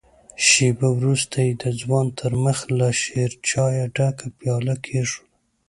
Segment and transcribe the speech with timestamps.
[0.47, 5.25] شېبه وروسته يې د ځوان تر مخ له شيرچايه ډکه پياله کېښوده.